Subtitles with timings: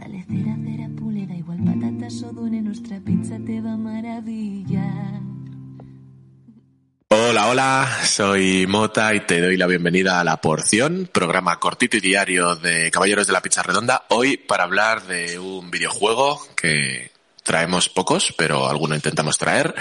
[0.00, 5.20] Dale cera, cera, pule, da igual patatas o dune, nuestra pizza te va a maravillar.
[7.08, 12.00] Hola, hola, soy Mota y te doy la bienvenida a La Porción, programa cortito y
[12.00, 14.06] diario de Caballeros de la Pizza Redonda.
[14.08, 17.10] Hoy para hablar de un videojuego que
[17.42, 19.74] traemos pocos, pero alguno intentamos traer.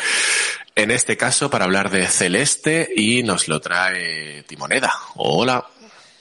[0.75, 4.91] En este caso para hablar de Celeste y nos lo trae Timoneda.
[5.15, 5.65] Hola.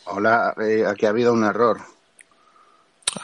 [0.04, 1.97] Hola, eh, aquí ha habido un error.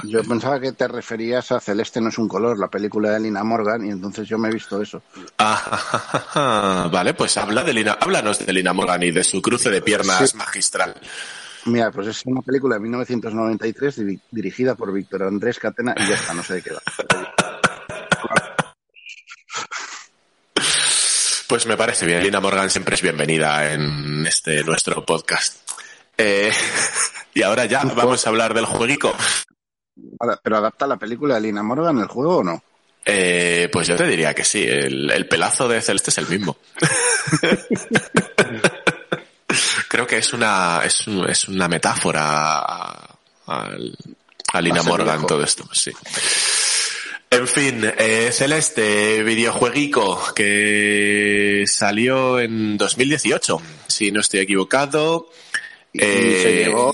[0.04, 3.44] Yo pensaba que te referías a Celeste no es un color, la película de Lina
[3.44, 5.02] Morgan, y entonces yo me he visto eso.
[5.38, 9.82] Ah, vale, pues habla de Lina, háblanos de Lina Morgan y de su cruce de
[9.82, 10.36] piernas Sí.
[10.36, 10.94] magistral.
[11.66, 16.14] Mira, pues es una película de 1993 diri- dirigida por Víctor Andrés Catena y ya
[16.16, 16.82] está, no sé de qué va.
[21.46, 22.22] Pues me parece bien.
[22.22, 25.56] Lina Morgan siempre es bienvenida en este nuestro podcast.
[26.16, 26.50] Eh,
[27.34, 29.14] y ahora ya vamos a hablar del jueguico.
[30.42, 32.62] ¿Pero adapta la película de Lina Morgan el juego o no?
[33.06, 36.56] Eh, pues yo te diría que sí, el, el pelazo de Celeste es el mismo.
[39.88, 43.96] Creo que es una, es, un- es una metáfora a, al-
[44.52, 45.92] a Lina Morgan todo esto, sí.
[47.30, 55.28] En fin, eh, Celeste, videojueguico que salió en 2018, si no estoy equivocado.
[55.92, 56.92] Y Eh, se llevó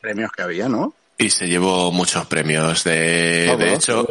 [0.00, 0.94] premios que había, ¿no?
[1.18, 2.84] Y se llevó muchos premios.
[2.84, 3.58] De, Todos.
[3.58, 4.06] de hecho,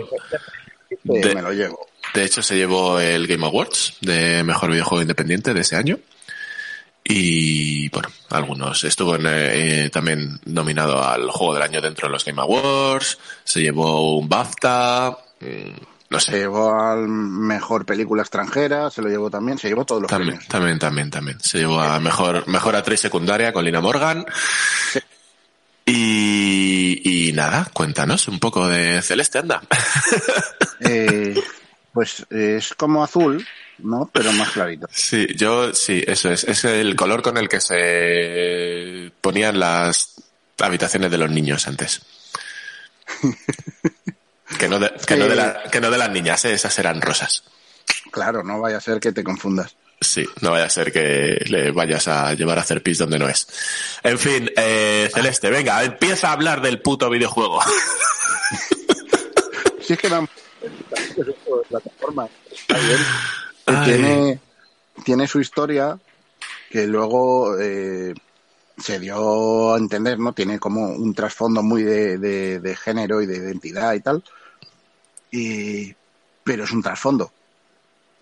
[1.03, 1.87] de- me lo llevo.
[2.13, 5.97] de hecho, se llevó el Game Awards de mejor videojuego independiente de ese año.
[7.09, 8.83] Y bueno, algunos.
[8.83, 13.17] Estuvo en, eh, también nominado al juego del año dentro de los Game Awards.
[13.45, 15.17] Se llevó un BAFTA.
[15.39, 15.71] mm,
[16.09, 16.37] No Se sé.
[16.39, 20.47] llevó al mejor película extranjera, se lo llevó también, se llevó todos los También, premios.
[20.49, 21.39] también, también, también.
[21.41, 24.25] Se llevó a mejor, mejor actriz secundaria con Lina Morgan.
[25.85, 26.26] Y,
[27.03, 29.61] y nada, cuéntanos un poco de Celeste, anda.
[30.79, 31.33] Eh,
[31.91, 33.43] pues eh, es como azul,
[33.79, 34.07] ¿no?
[34.13, 34.87] Pero más clarito.
[34.91, 36.43] Sí, yo sí, eso es.
[36.43, 40.21] Es el color con el que se ponían las
[40.59, 42.01] habitaciones de los niños antes.
[44.59, 46.53] Que no de, que no de, la- que no de las niñas, ¿eh?
[46.53, 47.43] esas eran rosas.
[48.11, 49.75] Claro, no vaya a ser que te confundas.
[49.99, 53.27] Sí, no vaya a ser que le vayas a llevar a hacer pis donde no
[53.27, 53.47] es.
[54.03, 57.59] En fin, eh, Celeste, venga, empieza a hablar del puto videojuego.
[59.81, 60.27] Si es que de
[61.69, 62.27] plataforma.
[62.51, 62.97] Está bien.
[63.67, 63.85] Ay.
[63.85, 64.39] Tiene,
[65.05, 65.97] tiene su historia
[66.69, 68.13] que luego eh,
[68.77, 70.33] se dio a entender, ¿no?
[70.33, 74.21] Tiene como un trasfondo muy de, de- de género y de identidad y tal.
[75.31, 75.95] Y,
[76.43, 77.31] pero es un trasfondo.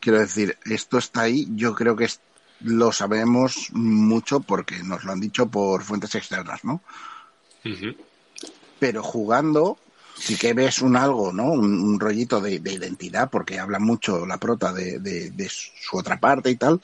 [0.06, 2.20] Quiero decir, esto está ahí, yo creo que es-
[2.60, 6.80] lo sabemos mucho porque nos lo han dicho por fuentes externas, ¿no?
[8.80, 9.78] pero jugando
[10.16, 11.46] sí que ves un algo, ¿no?
[11.52, 15.98] Un, un rollito de, de identidad, porque habla mucho la prota de, de- de su
[15.98, 16.80] otra parte y tal.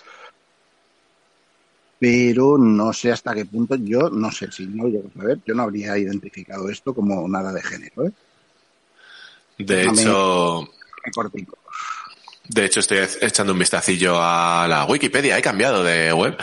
[2.00, 5.54] Pero no sé hasta qué punto, yo no sé si no llego a ver, yo
[5.54, 8.12] no habría identificado esto como nada de género, ¿eh?
[9.60, 10.68] De Déjame- hecho,
[11.14, 11.61] cortico.
[12.54, 15.38] De hecho estoy echando un vistacillo a la Wikipedia.
[15.38, 16.38] He cambiado de web.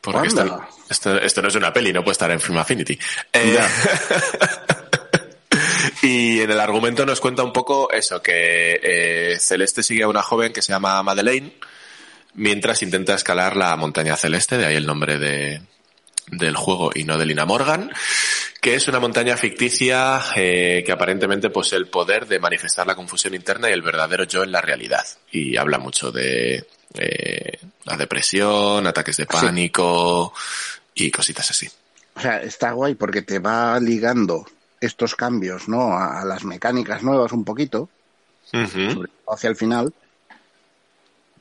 [0.00, 0.68] Porque esto, Anda.
[0.88, 2.98] esto, esto no es una peli, no puede estar en Film Affinity.
[3.32, 3.58] Eh,
[6.02, 10.22] y en el argumento nos cuenta un poco eso, que eh, Celeste sigue a una
[10.22, 11.52] joven que se llama Madeleine
[12.34, 15.60] mientras intenta escalar la montaña celeste, de ahí el nombre de,
[16.30, 17.90] del juego y no de Lina Morgan,
[18.60, 23.34] que es una montaña ficticia eh, que aparentemente posee el poder de manifestar la confusión
[23.34, 25.04] interna y el verdadero yo en la realidad.
[25.30, 30.32] Y habla mucho de eh, La depresión, ataques de pánico
[30.94, 31.68] y cositas así.
[32.14, 34.44] O sea, está guay porque te va ligando
[34.80, 35.92] estos cambios, ¿no?
[35.92, 37.88] A, a las mecánicas nuevas un poquito,
[38.44, 39.92] sobre todo hacia el final.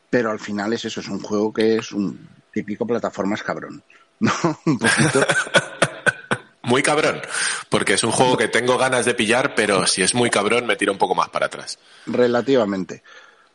[0.10, 3.84] Pero al final es eso, es un juego que es un típico plataformas cabrón.
[4.20, 4.34] ¿No?
[4.66, 5.26] Un poquito.
[6.64, 7.22] Muy cabrón,
[7.70, 10.76] porque es un juego que tengo ganas de pillar, pero si es muy cabrón me
[10.76, 11.80] tira un poco más para atrás.
[12.06, 13.04] relativamente.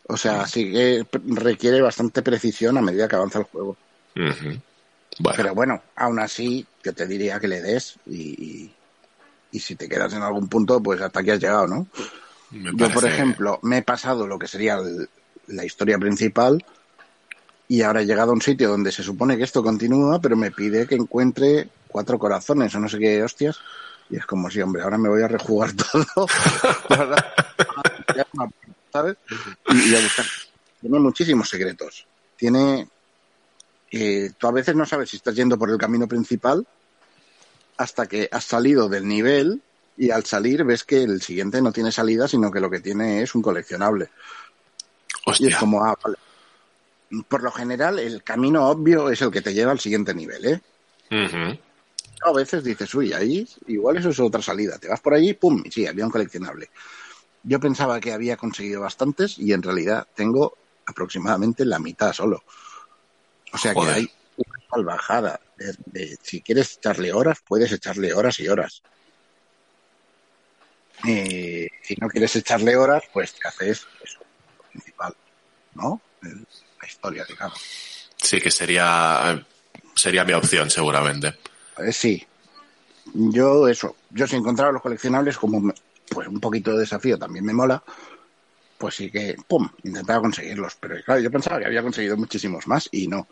[0.09, 3.77] O sea, sí que requiere bastante precisión a medida que avanza el juego.
[4.15, 8.71] Bueno, Pero bueno, aún así, yo te diría que le des y,
[9.51, 11.87] y si te quedas en algún punto, pues hasta aquí has llegado, ¿no?
[12.51, 15.09] Yo, por ejemplo, me he pasado lo que sería el-
[15.49, 16.65] la historia principal
[17.73, 20.51] y ahora he llegado a un sitio donde se supone que esto continúa, pero me
[20.51, 23.57] pide que encuentre cuatro corazones o no sé qué hostias.
[24.11, 26.27] Y es como si, hombre, ahora me voy a rejugar todo.
[28.93, 29.17] ¿Sabes?
[29.71, 30.27] Y, y a buscar.
[30.83, 32.07] Tiene muchísimos secretos.
[32.37, 32.89] Tiene.
[33.91, 36.67] eh, tú a veces no sabes si estás yendo por el camino principal
[37.79, 39.63] hasta que has salido del nivel
[39.97, 43.23] y al salir ves que el siguiente no tiene salida, sino que lo que tiene
[43.23, 44.11] es un coleccionable.
[45.25, 46.19] Y Hostia, es como, ah, vale.
[47.29, 50.61] Por lo general, el camino obvio es el que te lleva al siguiente nivel, ¿eh?
[52.25, 54.79] A veces dices, uy, ahí igual eso es otra salida.
[54.79, 56.71] Te vas por allí, pum, y sí, había un coleccionable.
[57.43, 60.57] Yo pensaba que había conseguido bastantes y en realidad tengo
[60.87, 62.43] aproximadamente la mitad solo.
[63.53, 63.95] O sea Joder.
[63.95, 65.41] que hay una salvajada.
[65.57, 68.83] de- de- si quieres echarle horas, puedes echarle horas y horas.
[71.07, 74.21] Eh, si no quieres echarle horas, pues te haces eso,
[74.59, 75.15] lo principal,
[75.75, 76.01] ¿no?
[76.23, 77.61] La historia, digamos.
[78.17, 79.45] sí que sería,
[79.95, 81.39] sería mi opción seguramente.
[81.79, 82.25] Eh, sí.
[83.15, 85.73] Yo eso, yo si encontraba los coleccionables como
[86.09, 87.83] pues un poquito de desafío también me mola,
[88.79, 90.77] pues sí que, pum, intentaba conseguirlos.
[90.81, 93.27] Pero claro, yo pensaba que había conseguido muchísimos más y no.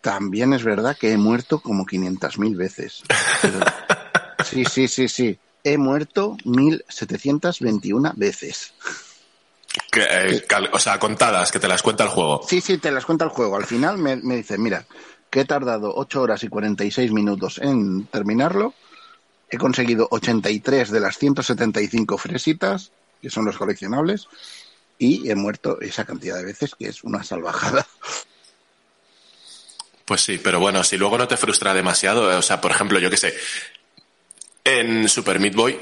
[0.00, 3.02] También es verdad que he muerto como 500.000 veces.
[3.40, 3.60] Pero-
[4.44, 5.38] sí, sí, sí, sí.
[5.64, 8.72] He muerto 1.721 veces.
[9.92, 12.40] Que, eh, cal- o sea, contadas, que te las cuenta el juego.
[12.48, 13.56] Sí, sí, te las cuenta el juego.
[13.56, 14.86] Al final me, me dice, mira,
[15.28, 18.72] que he tardado 8 horas y 46 minutos en terminarlo.
[19.50, 22.90] He conseguido 83 de las 175 fresitas,
[23.20, 24.28] que son los coleccionables,
[24.98, 27.86] y he muerto esa cantidad de veces, que es una salvajada.
[30.06, 32.98] Pues sí, pero bueno, si luego no te frustra demasiado, eh, o sea, por ejemplo,
[32.98, 33.34] yo qué sé,
[34.64, 35.78] en Super Meat Boy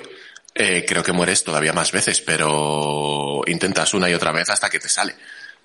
[0.54, 4.78] eh, creo que mueres todavía más veces, pero intentas una y otra vez hasta que
[4.80, 5.14] te sale.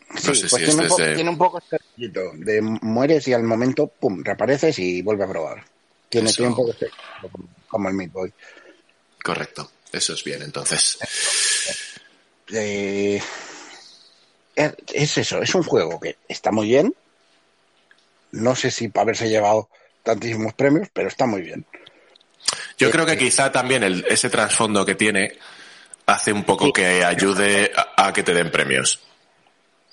[0.09, 3.27] No Sí, sé pues si tiene, un es de- tiene un poco este de mueres
[3.27, 5.63] y al momento, pum, reapareces y vuelve a probar.
[6.09, 6.37] Tiene, Eso.
[6.37, 6.89] tiene un poco este
[7.67, 8.31] como- el Meat Boy.
[9.23, 10.97] Correcto, eso es bien, entonces.
[12.53, 13.19] Eh,
[14.55, 16.93] es es eso, es un juego que está muy bien.
[18.31, 19.69] No sé si para haberse llevado
[20.03, 21.65] tantísimos premios, pero está muy bien.
[22.77, 25.37] Yo creo que quizá también el, ese trasfondo que tiene
[26.05, 28.99] hace un poco que ayude a, a que te den premios.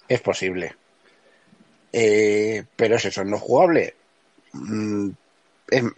[0.09, 0.75] Es posible.
[1.93, 3.95] Eh, pero es eso, no jugable.
[4.53, 5.11] mm,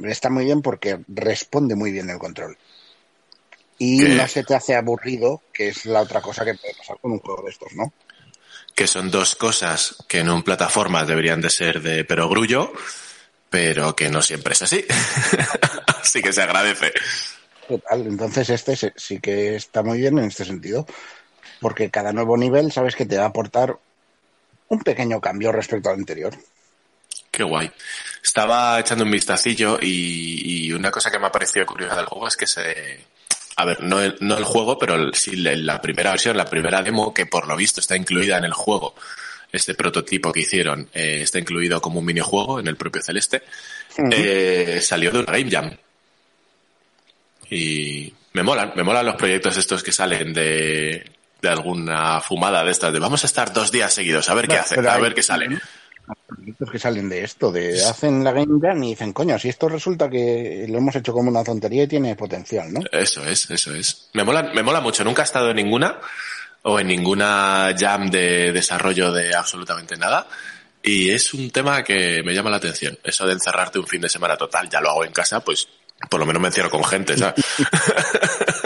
[0.04, 2.56] está muy bien porque responde muy bien el control.
[3.78, 7.12] Y no se te hace aburrido, que es la otra cosa que puede pasar con
[7.12, 7.92] un juego de estos, ¿no?
[8.74, 12.72] Que son dos cosas que en un plataforma deberían de ser de perogrullo,
[13.50, 14.84] pero que no siempre es así.
[16.04, 16.92] así que se agradece.
[17.68, 20.86] Total, entonces este se- sí que está muy bien en este sentido,
[21.60, 23.76] porque cada nuevo nivel sabes que te va a aportar
[24.68, 26.34] un pequeño cambio respecto al anterior.
[27.30, 27.70] Qué guay.
[28.22, 32.28] Estaba echando un vistacillo y, y una cosa que me ha parecido curiosa del juego
[32.28, 33.04] es que se...
[33.56, 36.44] A ver, no el, no el juego, pero el- sí la- la primera versión, la
[36.44, 38.94] primera demo, que por lo visto está incluida en el juego,
[39.52, 43.42] este prototipo que hicieron, eh, está incluido como un minijuego en el propio Celeste,
[44.10, 45.76] eh, salió de una Game Jam.
[47.50, 51.10] Y me molan, me molan los proyectos estos que salen de,
[51.40, 54.56] de alguna fumada de estas, de vamos a estar dos días seguidos, a ver qué
[54.56, 55.58] hace, a hay- ver qué sale.
[56.26, 59.68] proyectos que salen de esto, de hacen la Game Jam y dicen, coño, si esto
[59.68, 62.80] resulta que lo hemos hecho como una tontería y tiene potencial, ¿no?
[62.92, 64.08] Eso es, eso es.
[64.12, 65.04] Me mola, me mola mucho.
[65.04, 65.98] Nunca he estado en ninguna
[66.62, 70.26] o en ninguna jam de desarrollo de absolutamente nada.
[70.82, 72.98] Y es un tema que me llama la atención.
[73.02, 75.66] Eso de encerrarte un fin de semana total, ya lo hago en casa, pues
[76.10, 77.44] por lo menos me encierro con gente, ¿sabes?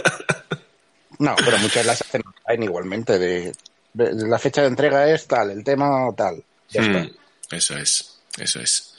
[1.18, 3.52] No, pero muchas las hacen online igualmente, de,
[3.92, 6.44] de- de la fecha de entrega es tal, el tema tal.
[6.70, 7.56] Ya Mm, está.
[7.56, 8.94] eso es, eso es.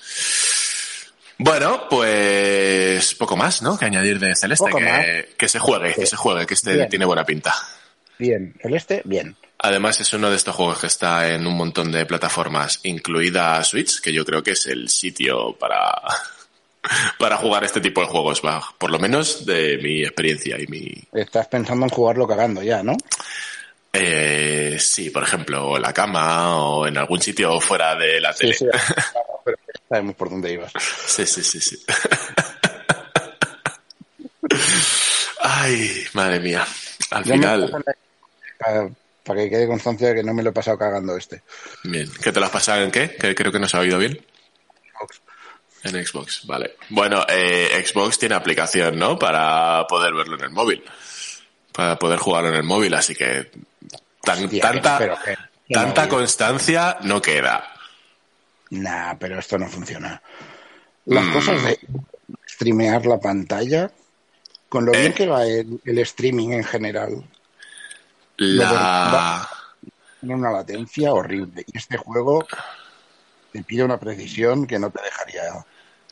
[1.37, 3.77] Bueno, pues poco más, ¿no?
[3.79, 6.89] Que añadir de Celeste, que, que se juegue, que se juegue, que este Bien.
[6.89, 7.55] tiene buena pinta.
[8.17, 9.37] Bien, el este, bien.
[9.59, 14.01] Además es uno de estos juegos que está en un montón de plataformas, incluida Switch,
[14.01, 16.01] que yo creo que es el sitio para,
[17.17, 20.93] para jugar este tipo de juegos, va, por lo menos de mi experiencia y mi...
[21.13, 22.95] Estás pensando en jugarlo cagando ya, ¿no?
[23.91, 28.53] Eh, sí, por ejemplo, en la cama o en algún sitio fuera de la tele.
[28.53, 28.79] Sí, sí,
[29.43, 29.57] pero
[29.89, 30.71] sabemos por dónde ibas.
[31.07, 31.83] Sí, sí, sí, sí.
[35.41, 36.65] Ay, madre mía.
[37.11, 37.83] Al Yo final,
[38.59, 38.89] Para,
[39.23, 41.41] para que quede constancia de que no me lo he pasado cagando este.
[41.83, 42.09] bien.
[42.21, 43.15] ¿Qué te lo has pasado en qué?
[43.15, 44.23] Que creo que no se ha oído bien.
[45.83, 46.75] En Xbox, vale.
[46.89, 49.17] Bueno, eh, Xbox tiene aplicación, ¿no?
[49.17, 50.83] Para poder verlo en el móvil.
[51.71, 53.49] Para poder jugarlo en el móvil, así que
[54.21, 57.63] tan- Hostia, tanta, pero que- que tanta no, constancia no queda.
[58.71, 60.21] Nah, pero esto no funciona.
[61.05, 61.33] Las Mm.
[61.33, 61.79] cosas de
[62.47, 63.89] streamear la pantalla,
[64.67, 64.99] con lo Eh.
[64.99, 67.23] bien que va el, el streaming en general,
[68.37, 69.49] La...
[70.19, 71.63] tiene una latencia horrible.
[71.71, 72.45] Y este juego
[73.51, 75.65] te pide una precisión que no te dejaría.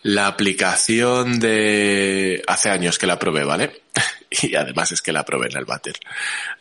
[0.07, 2.41] La aplicación de...
[2.47, 3.81] Hace años que la probé, ¿vale?
[4.41, 5.99] Y además es que la probé en el váter.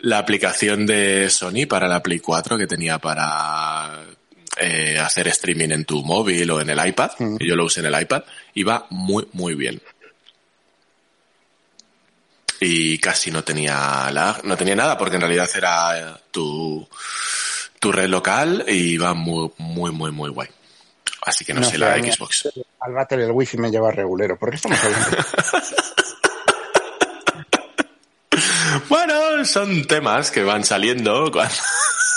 [0.01, 4.05] La aplicación de Sony para la Play 4 que tenía para
[4.57, 7.87] eh, hacer streaming en tu móvil o en el iPad, que yo lo usé en
[7.87, 8.25] el iPad,
[8.55, 9.81] iba muy, muy bien.
[12.61, 16.89] Y casi no tenía lag, no tenía nada porque en realidad era eh, tu,
[17.79, 20.49] tu red local y iba muy, muy, muy, muy guay.
[21.27, 22.49] Así que no, sé, la Xbox.
[22.81, 24.39] Al váter el wifi me lleva regulero.
[24.39, 25.17] ¿Por qué estamos hablando?
[28.89, 31.31] Bueno, son temas que van saliendo.
[31.33, 31.55] cuando-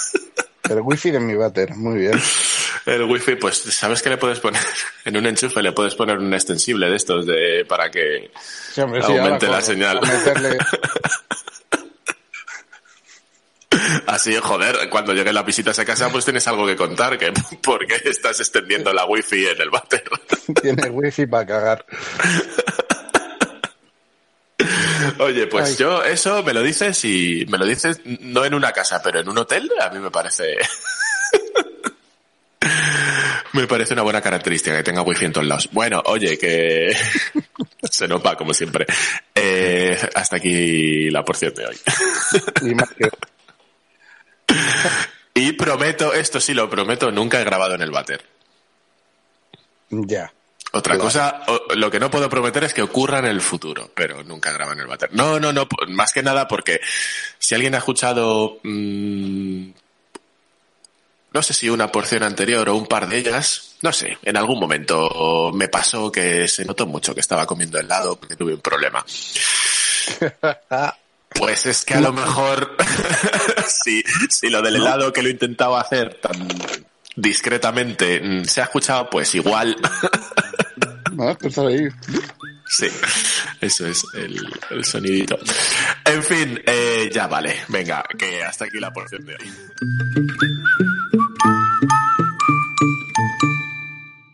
[0.70, 2.22] el wifi de mi váter, muy bien.
[2.86, 4.62] El wifi, pues, ¿sabes qué le puedes poner?
[5.06, 8.30] En un enchufe le puedes poner un extensible de estos de para que
[8.74, 9.98] Sí, hombre, sí, Aumente la señal.
[9.98, 10.58] a meterle-
[14.20, 17.32] así, joder, cuando llegue la visita a esa casa, pues tienes algo que contar, que
[17.64, 20.04] por qué estás extendiendo la wifi en el váter.
[20.62, 21.86] tiene wifi para cagar.
[25.20, 25.76] Oye, pues Ay.
[25.78, 29.30] yo eso me lo dices y me lo dices no en una casa, pero en
[29.30, 30.58] un hotel, a mí me parece
[33.54, 35.70] me parece una buena característica que tenga wifi en todos lados.
[35.72, 36.94] Bueno, oye, que
[37.90, 38.86] se nos va como siempre.
[39.34, 41.78] Eh, hasta aquí la porción de hoy.
[42.62, 43.10] Y más que-
[45.34, 48.26] Y prometo, esto sí lo prometo, nunca he grabado en el váter.
[49.90, 50.32] ya.
[50.72, 51.04] Otra Claro.
[51.06, 51.42] cosa,
[51.76, 54.80] lo que no puedo prometer es que ocurra en el futuro, pero nunca graba en
[54.80, 55.10] el váter.
[55.14, 56.80] No, no, no, más que nada porque
[57.40, 59.70] si alguien ha escuchado, mm,
[61.34, 64.60] no sé si una porción anterior o un par de ellas, no sé, en algún
[64.60, 69.04] momento me pasó que se notó mucho que estaba comiendo helado porque tuve un problema.
[71.40, 72.76] Pues es que a lo mejor,
[73.68, 76.48] si, si lo del helado que lo he intentado hacer tan
[77.16, 79.76] discretamente mm, se ha escuchado, pues igual
[81.40, 81.88] tú estás ahí.
[82.68, 82.88] Sí,
[83.62, 84.38] eso es el,
[84.70, 85.40] el sonidito.
[86.06, 87.56] En fin, eh, ya vale.
[87.70, 89.52] Venga, que hasta aquí la porción de hoy.